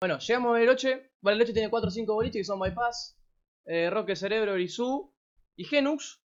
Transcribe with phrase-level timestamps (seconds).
[0.00, 1.12] Bueno, llegamos a Bariloche.
[1.20, 3.18] Bariloche tiene 4 o 5 boliches que son Bypass,
[3.66, 5.14] eh, Roque Cerebro, Irizú
[5.56, 6.22] y Genux.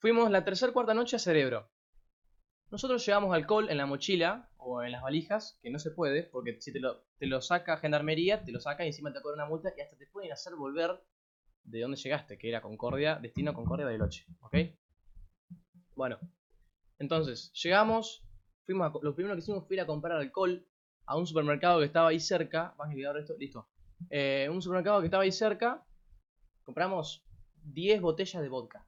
[0.00, 1.70] Fuimos la tercera cuarta noche a Cerebro.
[2.70, 6.58] Nosotros llevamos alcohol en la mochila o en las valijas, que no se puede, porque
[6.62, 9.82] si te lo, saca Gendarmería, te lo saca y encima te cobra una multa y
[9.82, 10.98] hasta te pueden hacer volver
[11.64, 14.56] de donde llegaste, que era Concordia, destino Concordia Bariloche, ¿ok?
[15.94, 16.18] Bueno,
[16.98, 18.22] entonces, llegamos,
[18.64, 20.66] fuimos a- lo primero que hicimos fue ir a comprar alcohol
[21.08, 22.74] a un supermercado que estaba ahí cerca.
[22.76, 23.68] Vas a esto, listo.
[24.10, 25.82] Eh, un supermercado que estaba ahí cerca.
[26.64, 27.24] Compramos
[27.64, 28.86] 10 botellas de vodka.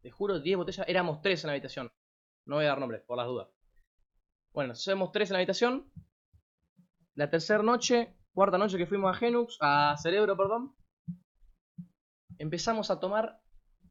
[0.00, 0.88] Te juro, 10 botellas.
[0.88, 1.90] Éramos 3 en la habitación.
[2.46, 3.48] No voy a dar nombres, por las dudas.
[4.52, 5.92] Bueno, somos 3 en la habitación.
[7.14, 10.76] La tercera noche, cuarta noche que fuimos a Genux, a Cerebro, perdón.
[12.38, 13.40] Empezamos a tomar.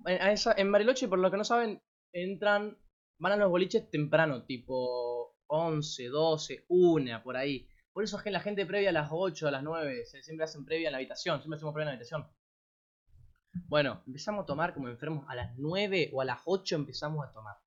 [0.05, 1.81] Esa, en Bariloche, por lo que no saben,
[2.13, 2.77] entran.
[3.19, 5.16] Van a los boliches temprano, tipo
[5.47, 7.67] 11, 12, 1, por ahí.
[7.93, 10.43] Por eso es que la gente previa a las 8, a las 9, se, siempre
[10.43, 12.27] hacen previa en la habitación, siempre hacemos previa en la habitación.
[13.65, 17.31] Bueno, empezamos a tomar como enfermos a las 9 o a las 8 empezamos a
[17.31, 17.57] tomar.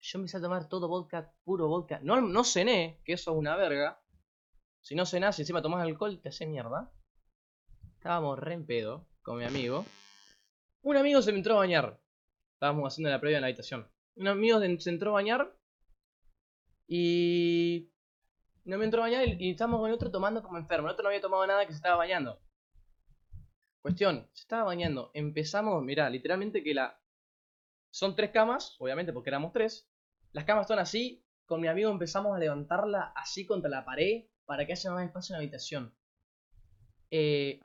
[0.00, 1.98] Yo empecé a tomar todo vodka, puro vodka.
[2.02, 4.00] No, no cené, que eso es una verga.
[4.80, 6.92] Si no cenás y encima tomás alcohol, te hace mierda.
[7.96, 9.84] Estábamos re en pedo con mi amigo.
[10.82, 12.00] Un amigo se me entró a bañar.
[12.52, 13.90] Estábamos haciendo la previa en la habitación.
[14.14, 15.57] Un amigo se se entró a bañar
[16.88, 17.92] y
[18.64, 20.88] no me entró a bañar y, estábamos con el otro tomando como enfermo.
[20.88, 22.40] El otro no había tomado nada que se estaba bañando.
[23.82, 25.10] Cuestión, se estaba bañando.
[25.14, 27.00] Empezamos, mirá, literalmente que la...
[27.90, 29.88] Son tres camas, obviamente porque éramos tres.
[30.32, 31.24] Las camas están así.
[31.46, 35.34] Con mi amigo empezamos a levantarla así contra la pared para que haya más espacio
[35.34, 35.94] en la habitación.
[37.10, 37.60] Eh,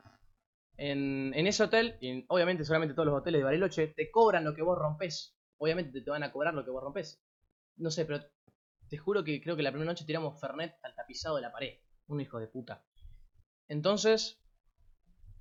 [0.78, 4.44] en, en ese hotel, y en- obviamente solamente todos los hoteles de Bariloche, te cobran
[4.44, 5.36] lo que vos rompes.
[5.58, 7.22] Obviamente te, te van a cobrar lo que vos rompes.
[7.78, 8.24] No sé, pero
[8.94, 11.80] te juro que creo que la primera noche tiramos Fernet al tapizado de la pared.
[12.06, 12.86] Un hijo de puta.
[13.68, 14.40] Entonces,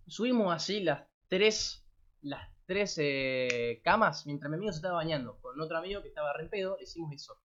[0.07, 1.87] subimos así las tres,
[2.23, 5.39] las tres eh, camas mientras mi amigo se estaba bañando.
[5.43, 7.43] Con otro amigo que estaba re pedo, le hicimos eso.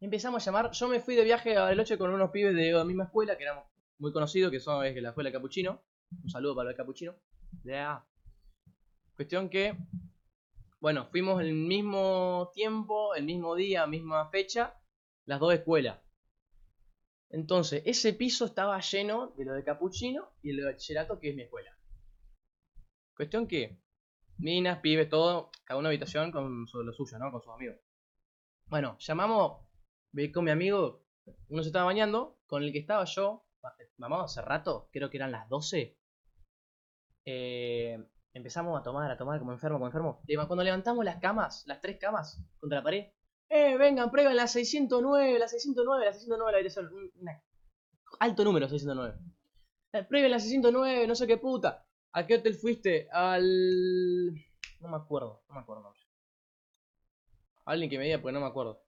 [0.00, 0.70] Empezamos a llamar.
[0.70, 3.42] Yo me fui de viaje a Bariloche con unos pibes de la misma escuela que
[3.42, 3.66] éramos
[3.98, 5.82] muy conocidos, que son es la escuela Capuchino.
[6.22, 7.14] Un saludo para el Capuchino.
[7.62, 8.06] Ya.
[9.14, 9.76] Cuestión que,
[10.80, 14.74] bueno, fuimos el mismo tiempo, el mismo día, misma fecha,
[15.26, 16.00] las dos escuelas.
[17.30, 21.36] Entonces, ese piso estaba lleno de lo de Capuchino y el de bachillerato, que es
[21.36, 21.70] mi escuela.
[23.16, 23.80] Cuestión que,
[24.38, 27.30] minas, pibes, todo, cada una habitación con su- lo suyo, ¿no?
[27.32, 27.76] Con sus amigos.
[28.66, 29.62] Bueno, llamamos,
[30.12, 31.04] ve con mi amigo,
[31.48, 33.44] uno se estaba bañando, con el que estaba yo,
[33.98, 35.98] mamado hace rato, creo que eran las 12.
[37.24, 37.98] Eh,
[38.32, 40.22] empezamos a tomar, a tomar como enfermo, como enfermo.
[40.26, 43.06] Y Cuando levantamos las camas, las tres camas, contra la pared,
[43.48, 46.92] eh, vengan, prueben la 609, la 609, la 609, la dirección.
[46.92, 47.42] un- una-
[48.20, 49.14] alto número, 609.
[49.92, 51.86] Eh, Prueben la 609, no sé qué puta.
[52.12, 53.08] ¿A qué hotel fuiste?
[53.10, 54.32] Al.
[54.80, 55.92] No me acuerdo, no me acuerdo.
[57.64, 58.82] Alguien que me diga, porque no me acuerdo.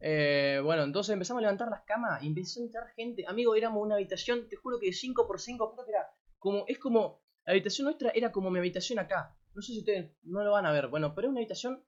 [0.00, 3.24] Eh, bueno, entonces empezamos a levantar las camas y empezó a entrar gente.
[3.26, 6.06] Amigo, éramos una habitación, te juro que de 5 por 5 creo que era
[6.38, 6.64] como.
[6.66, 7.20] Es como.
[7.44, 9.36] La habitación nuestra era como mi habitación acá.
[9.54, 10.88] No sé si ustedes no lo van a ver.
[10.88, 11.84] Bueno, pero es una habitación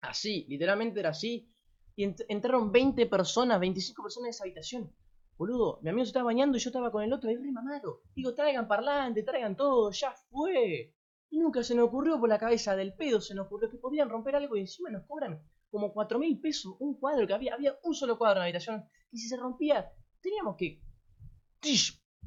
[0.00, 1.52] así, literalmente era así.
[1.96, 4.94] Y ent- entraron 20 personas, 25 personas en esa habitación.
[5.36, 8.02] Boludo, mi amigo se estaba bañando y yo estaba con el otro ahí re mamado.
[8.14, 10.94] Digo, traigan parlante, traigan todo, ya fue.
[11.30, 14.08] Y nunca se nos ocurrió por la cabeza del pedo, se nos ocurrió que podían
[14.10, 17.54] romper algo y encima nos cobran como 4 mil pesos un cuadro que había.
[17.54, 18.84] Había un solo cuadro en la habitación.
[19.12, 19.90] Y si se rompía,
[20.20, 20.82] teníamos que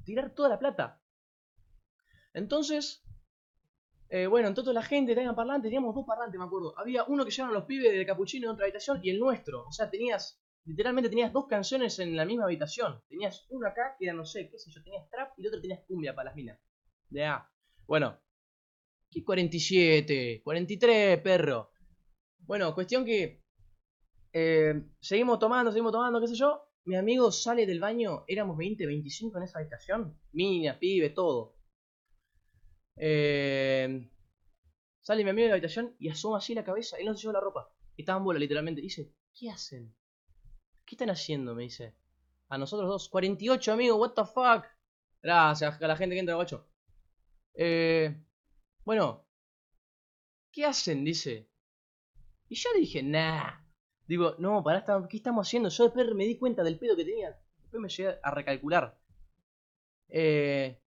[0.05, 1.01] tirar toda la plata.
[2.33, 3.03] Entonces,
[4.15, 6.77] eh, bueno, entonces la gente traigan parlantes, teníamos dos parlantes, me acuerdo.
[6.77, 9.65] Había uno que llevaron los pibes de Capuchino en otra habitación y el nuestro.
[9.65, 13.01] O sea, tenías, literalmente tenías dos canciones en la misma habitación.
[13.09, 15.59] Tenías uno acá que era, no sé, qué sé yo, tenías trap y el otro
[15.59, 16.59] tenías cumbia para las minas.
[17.09, 17.49] De A.
[17.87, 18.19] Bueno.
[19.09, 20.41] ¿Qué 47?
[20.43, 21.71] 43, perro.
[22.37, 23.41] Bueno, cuestión que
[24.31, 26.61] eh, seguimos tomando, seguimos tomando, qué sé yo.
[26.85, 30.19] Mi amigo sale del baño, éramos 20, 25 en esa habitación.
[30.33, 31.55] Minas, pibe, todo.
[32.95, 34.09] Eh,
[35.01, 36.97] sale mi amigo de la habitación y asoma así la cabeza.
[36.97, 37.69] Él no se llevó la ropa.
[37.97, 38.81] Estaba en bola, literalmente.
[38.81, 39.95] Dice, ¿qué hacen?
[40.85, 41.55] ¿Qué están haciendo?
[41.55, 41.95] Me dice.
[42.49, 43.09] A nosotros dos.
[43.09, 44.65] 48, amigo, what the fuck.
[45.21, 46.67] Gracias a la gente que entra, guacho.
[47.53, 48.15] Eh,
[48.83, 49.25] bueno.
[50.51, 51.03] ¿Qué hacen?
[51.03, 51.49] Dice.
[52.49, 53.63] Y yo dije, nah.
[54.05, 55.69] Digo, no, pará, ¿qué estamos haciendo?
[55.69, 57.39] Yo después me di cuenta del pedo que tenía.
[57.61, 58.99] Después me llegué a recalcular.
[60.09, 60.82] Eh,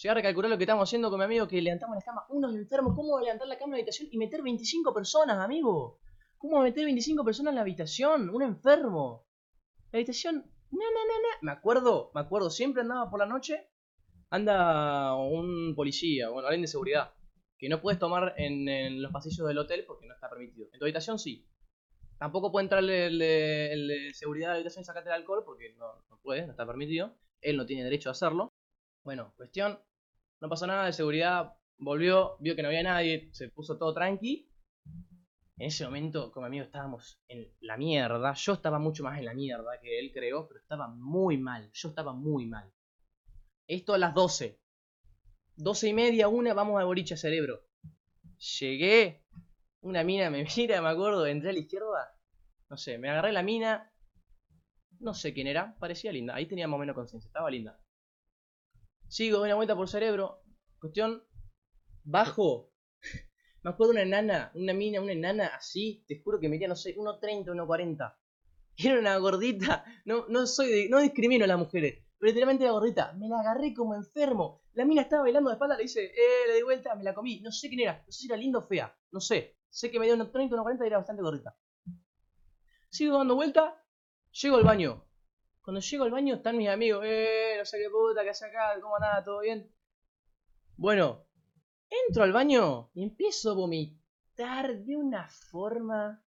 [0.00, 2.24] llegué a recalcular lo que estamos haciendo con mi amigo que levantamos las camas.
[2.30, 6.00] Unos enfermos, ¿cómo levantar la cama en la habitación y meter 25 personas, amigo?
[6.38, 8.30] ¿Cómo meter 25 personas en la habitación?
[8.30, 9.26] Un enfermo.
[9.92, 10.36] La habitación
[10.70, 11.28] No, no, no, no.
[11.42, 13.68] Me acuerdo, me acuerdo, siempre andaba por la noche.
[14.30, 17.12] Anda un policía, bueno, alguien de seguridad.
[17.58, 20.68] Que no puedes tomar en, los pasillos del hotel porque no está permitido.
[20.72, 21.46] En tu habitación sí.
[22.18, 26.18] Tampoco puede entrar el, de seguridad de la habitación y sacarte el alcohol porque no
[26.22, 27.14] puede, no está permitido.
[27.42, 28.48] Él no tiene derecho a hacerlo.
[29.04, 29.78] Bueno, cuestión.
[30.40, 34.48] No pasó nada, de seguridad volvió, vio que no había nadie, se puso todo tranqui.
[35.56, 38.32] En ese momento, como amigo, estábamos en la mierda.
[38.32, 41.70] Yo estaba mucho más en la mierda que él, creo, pero estaba muy mal.
[41.72, 42.72] Yo estaba muy mal.
[43.66, 44.58] Esto a las 12.
[45.56, 47.66] 12 y media, una, vamos a boricha cerebro.
[48.60, 49.26] Llegué,
[49.82, 52.16] una mina me mira, me acuerdo, entré a la izquierda.
[52.70, 53.92] No sé, me agarré la mina.
[54.98, 56.34] No sé quién era, parecía linda.
[56.34, 57.78] Ahí tenía más o menos conciencia, estaba linda.
[59.10, 60.40] Sigo, doy una vuelta por cerebro.
[60.78, 61.24] Cuestión,
[62.04, 62.70] bajo.
[63.64, 66.96] Me acuerdo una enana, una mina, una enana así, te juro que medía, no sé,
[66.96, 68.16] 1.30, 1.40.
[68.76, 73.12] Era una gordita, no, no soy no discrimino a las mujeres, pero literalmente era gordita.
[73.14, 74.62] Me la agarré como enfermo.
[74.74, 77.40] La mina estaba bailando de espalda, le dice, eh, le di vuelta, me la comí.
[77.40, 79.58] No sé quién era, no sé si era linda o fea, no sé.
[79.68, 81.58] Sé que medía 1.30, 1.40 y era bastante gordita.
[82.88, 83.84] Sigo dando vuelta,
[84.30, 85.04] llego al baño.
[85.62, 88.80] Cuando llego al baño están mis amigos, eh, no sé qué puta, qué hace acá,
[88.80, 89.70] cómo nada, todo bien.
[90.76, 91.26] Bueno,
[91.90, 96.24] Entro al baño y empiezo a vomitar de una forma.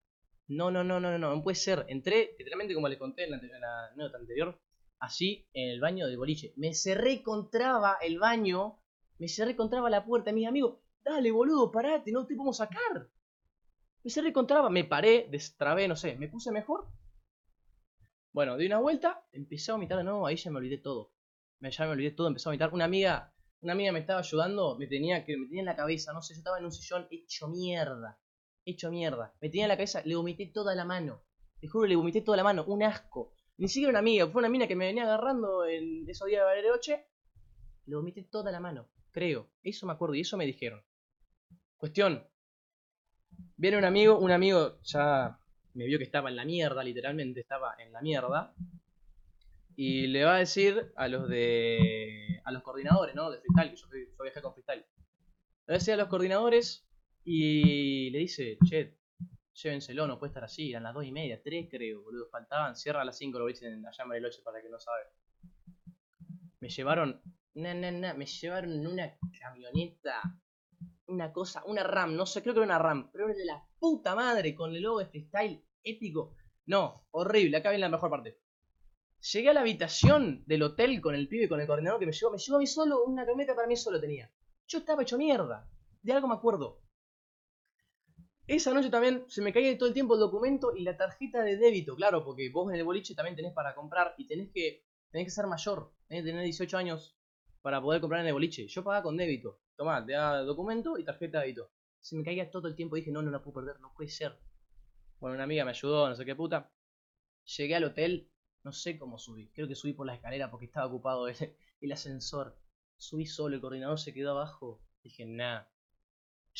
[0.48, 1.84] No, no, no, no, no, no puede ser.
[1.88, 4.60] Entré, literalmente como les conté en la, nota anterior,
[4.98, 6.52] así en el baño de boliche.
[6.56, 8.80] Me cerré contraba el baño,
[9.18, 10.32] me cerré contraba la puerta.
[10.32, 13.08] Mis amigos, dale boludo, parate, no te podemos sacar.
[14.02, 16.88] Me cerré contraba, me paré, destrabé, no sé, me puse mejor.
[18.32, 21.12] Bueno, di una vuelta, empecé a vomitar de nuevo, ahí ya me olvidé todo.
[21.60, 22.72] Ya me olvidé todo, empecé a vomitar.
[22.72, 23.32] Una amiga
[23.62, 26.34] una amiga me estaba ayudando, me tenía que me tenía en la cabeza, no sé,
[26.34, 28.20] yo estaba en un sillón hecho mierda,
[28.64, 29.34] hecho mierda.
[29.40, 31.22] Me tenía en la cabeza, le vomité toda la mano.
[31.60, 33.34] Te juro, le vomité toda la mano, un asco.
[33.58, 36.44] Ni siquiera una amiga, fue una mina que me venía agarrando en esos días de
[36.44, 37.06] Bariloche.
[37.86, 39.48] Le vomité toda la mano, creo.
[39.62, 40.82] Eso me acuerdo y eso me dijeron.
[41.76, 42.26] Cuestión.
[43.56, 45.38] Viene un amigo, un amigo ya
[45.74, 48.54] me vio que estaba en la mierda, literalmente estaba en la mierda.
[49.74, 53.30] Y le va a decir a los de a los coordinadores, ¿no?
[53.30, 53.86] De freestyle, que yo,
[54.18, 54.84] yo viajé con freestyle.
[55.66, 56.86] Le decía a los coordinadores
[57.24, 58.98] y le dice, che,
[59.54, 63.02] llévenselo, no puede estar así, eran las dos y media, tres creo, boludo, faltaban, cierra
[63.02, 65.04] a las 5, lo dicen allá en Bariloche para que no sabe.
[66.60, 67.20] Me llevaron,
[67.54, 70.20] na, na, na, me llevaron en una camioneta,
[71.12, 73.66] una cosa, una RAM, no sé, creo que era una RAM, pero era de la
[73.78, 76.34] puta madre con el logo de freestyle épico.
[76.66, 78.38] No, horrible, acá viene la mejor parte.
[79.32, 82.32] Llegué a la habitación del hotel con el pibe, con el coordinador que me llevó.
[82.32, 84.30] Me llevó a mí solo, una camioneta para mí solo tenía.
[84.66, 85.68] Yo estaba hecho mierda.
[86.02, 86.80] De algo me acuerdo.
[88.48, 91.56] Esa noche también se me caía todo el tiempo el documento y la tarjeta de
[91.56, 91.94] débito.
[91.94, 95.30] Claro, porque vos en el boliche también tenés para comprar y tenés que, tenés que
[95.30, 95.92] ser mayor.
[96.08, 97.16] Tenés que tener 18 años
[97.62, 98.66] para poder comprar en el boliche.
[98.66, 99.60] Yo pagaba con débito.
[99.76, 101.70] Tomá, te da documento y tarjeta de débito.
[102.00, 102.96] Se me caía todo el tiempo.
[102.96, 104.38] Dije, no, no la puedo perder, no puede ser.
[105.18, 106.70] Bueno, una amiga me ayudó, no sé qué puta.
[107.44, 108.32] Llegué al hotel
[108.64, 109.50] no sé cómo subí.
[109.50, 111.36] Creo que subí por la escalera porque estaba ocupado el,
[111.80, 112.56] el ascensor.
[112.96, 114.80] Subí solo, el coordinador se quedó abajo.
[115.02, 115.64] Dije, nah.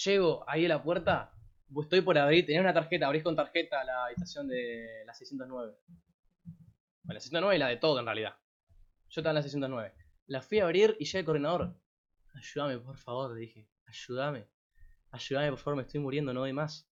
[0.05, 1.33] Llego ahí a la puerta.
[1.81, 2.45] Estoy por abrir.
[2.45, 3.07] Tenía una tarjeta.
[3.07, 5.75] Abrís con tarjeta la habitación de la 609.
[7.05, 8.35] Bueno, la 609 y la de todo en realidad.
[9.09, 9.95] Yo estaba en la 609.
[10.27, 11.77] La fui a abrir y llega el coordinador.
[12.35, 13.69] Ayúdame, por favor, le dije.
[13.87, 14.49] Ayúdame.
[15.11, 16.89] Ayúdame, por favor, me estoy muriendo, no doy más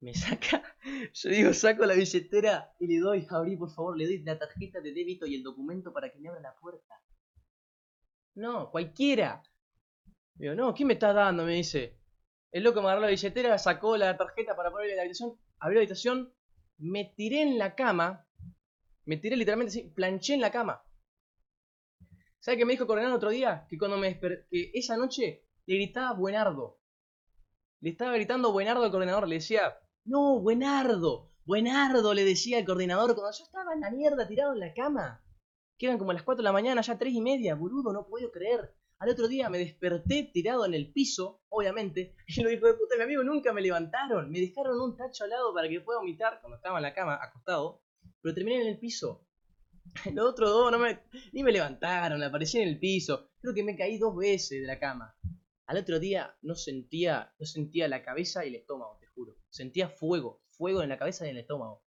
[0.00, 0.62] me saca,
[1.12, 4.80] yo digo, saco la billetera y le doy, abrí por favor, le doy la tarjeta
[4.80, 6.94] de débito y el documento para que me abra la puerta.
[8.34, 9.42] No, cualquiera.
[10.34, 11.44] Digo, no, ¿quién me está dando?
[11.44, 11.98] Me dice.
[12.52, 15.80] El loco me agarró la billetera, sacó la tarjeta para ponerle la habitación, abrió la
[15.80, 16.32] habitación,
[16.78, 18.26] me tiré en la cama,
[19.04, 20.82] me tiré literalmente así, planché en la cama.
[22.40, 23.66] ¿Sabe qué me dijo Coronel otro día?
[23.68, 26.80] Que cuando me desperté, que esa noche le gritaba Buenardo.
[27.80, 33.14] Le estaba gritando Buenardo al coordinador, le decía, no, buenardo, buenardo, le decía el coordinador
[33.14, 35.24] cuando yo estaba en la mierda tirado en la cama.
[35.78, 38.30] Que eran como las 4 de la mañana, ya 3 y media, boludo, no puedo
[38.32, 38.74] creer.
[39.00, 42.96] Al otro día me desperté tirado en el piso, obviamente, y lo dijo de puta,
[42.96, 44.30] mi amigo nunca me levantaron.
[44.30, 47.18] Me dejaron un tacho al lado para que pueda vomitar cuando estaba en la cama,
[47.20, 47.82] acostado,
[48.22, 49.27] pero terminé en el piso.
[50.14, 51.00] Los otros dos no me,
[51.32, 53.30] ni me levantaron, aparecí en el piso.
[53.40, 55.16] Creo que me caí dos veces de la cama.
[55.66, 59.36] Al otro día no sentía, no sentía la cabeza y el estómago, te juro.
[59.50, 61.84] Sentía fuego, fuego en la cabeza y en el estómago.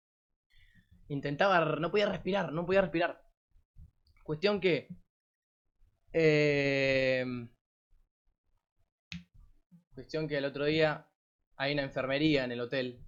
[1.10, 3.22] Intentaba, no podía respirar, no podía respirar.
[4.24, 4.88] Cuestión que...
[6.14, 7.26] Eh,
[9.94, 11.10] cuestión que el otro día
[11.58, 13.06] hay una enfermería en el hotel.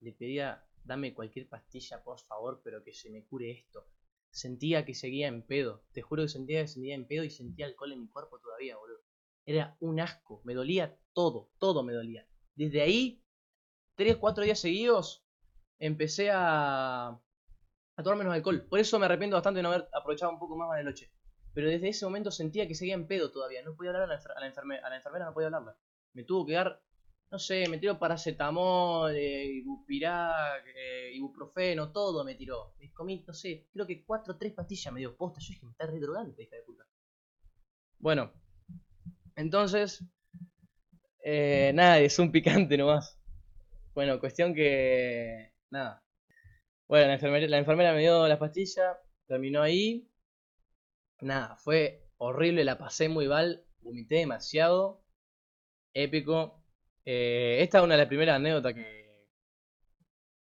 [0.00, 3.86] Le pedía, dame cualquier pastilla, por favor, pero que se me cure esto.
[4.32, 5.84] Sentía que seguía en pedo.
[5.92, 8.76] Te juro que sentía que seguía en pedo y sentía alcohol en mi cuerpo todavía,
[8.76, 9.00] boludo.
[9.44, 12.26] Era un asco, me dolía todo, todo me dolía.
[12.54, 13.22] Desde ahí,
[13.94, 15.24] tres, cuatro días seguidos,
[15.78, 18.66] empecé a, a tomar menos alcohol.
[18.68, 21.12] Por eso me arrepiento bastante de no haber aprovechado un poco más la noche.
[21.54, 23.62] Pero desde ese momento sentía que seguía en pedo todavía.
[23.62, 24.46] No podía hablar a la, a a la
[24.96, 25.76] enfermera, no podía hablarla.
[26.14, 26.82] Me tuvo que dar,
[27.32, 32.74] no sé, me tiró paracetamol, eh, ibupirac, eh, ibuprofeno, todo me tiró.
[32.78, 35.40] Me comí, no sé, creo que cuatro o tres pastillas me dio posta.
[35.40, 36.84] Yo dije, me está redrogante, hija de puta.
[37.98, 38.34] Bueno,
[39.34, 40.04] entonces,
[41.24, 43.18] eh, nada, es un picante nomás.
[43.94, 46.04] Bueno, cuestión que, nada.
[46.86, 50.06] Bueno, la enfermera, la enfermera me dio las pastillas, terminó ahí.
[51.22, 55.02] Nada, fue horrible, la pasé muy mal, vomité demasiado,
[55.94, 56.61] épico.
[57.04, 59.02] Eh, esta es una de las primeras anécdotas que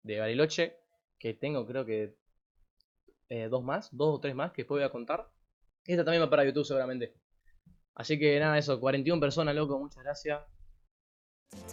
[0.02, 0.76] de Bariloche,
[1.18, 2.14] que tengo creo que
[3.28, 5.28] eh, dos más, dos o tres más que después voy a contar.
[5.86, 7.14] Esta también va para YouTube seguramente.
[7.94, 10.40] Así que nada, eso, 41 personas, loco, muchas gracias.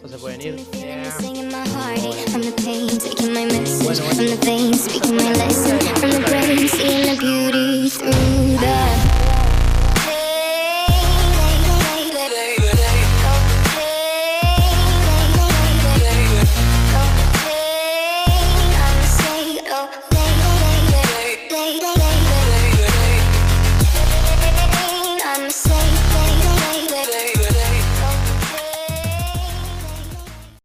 [0.00, 0.56] No se pueden ir.
[3.84, 4.04] Bueno,
[8.54, 9.21] bueno.